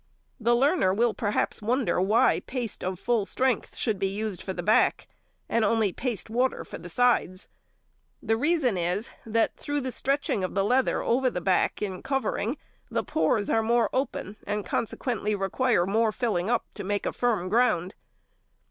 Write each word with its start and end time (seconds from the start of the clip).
The 0.39 0.55
learner 0.55 0.91
will 0.95 1.13
perhaps 1.13 1.61
wonder 1.61 2.01
why 2.01 2.39
paste 2.47 2.83
of 2.83 2.97
full 2.99 3.23
strength 3.23 3.75
should 3.75 3.99
be 3.99 4.07
used 4.07 4.41
for 4.41 4.51
the 4.51 4.63
back, 4.63 5.07
and 5.47 5.63
only 5.63 5.93
paste 5.93 6.27
water 6.27 6.65
for 6.65 6.79
the 6.79 6.89
sides. 6.89 7.47
The 8.19 8.35
reason 8.35 8.77
is, 8.77 9.11
that 9.27 9.55
through 9.55 9.81
the 9.81 9.91
stretching 9.91 10.43
of 10.43 10.55
the 10.55 10.65
leather 10.65 11.03
over 11.03 11.29
the 11.29 11.39
back 11.39 11.83
in 11.83 12.01
covering, 12.01 12.57
the 12.89 13.03
pores 13.03 13.47
are 13.47 13.61
more 13.61 13.91
open, 13.93 14.37
and 14.47 14.65
consequently 14.65 15.35
require 15.35 15.85
more 15.85 16.11
filling 16.11 16.49
up 16.49 16.65
to 16.73 16.83
make 16.83 17.05
a 17.05 17.13
firm 17.13 17.47
ground. 17.47 17.93